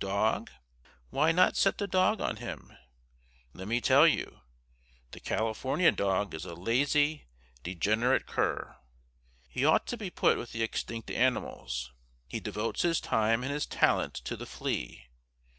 Dog? 0.00 0.50
Why 1.08 1.32
not 1.32 1.56
set 1.56 1.78
the 1.78 1.86
dog 1.86 2.20
on 2.20 2.36
him? 2.36 2.76
Let 3.54 3.68
me 3.68 3.80
tell 3.80 4.06
you. 4.06 4.42
The 5.12 5.18
California 5.20 5.90
dog 5.92 6.34
is 6.34 6.44
a 6.44 6.52
lazy, 6.52 7.24
degenerate 7.62 8.26
cur. 8.26 8.76
He 9.48 9.64
ought 9.64 9.86
to 9.86 9.96
be 9.96 10.10
put 10.10 10.36
with 10.36 10.52
the 10.52 10.62
extinct 10.62 11.10
animals. 11.10 11.90
He 12.28 12.38
devotes 12.38 12.82
his 12.82 13.00
time 13.00 13.42
and 13.42 13.50
his 13.50 13.64
talent 13.64 14.12
to 14.26 14.36
the 14.36 14.44
flea. 14.44 15.06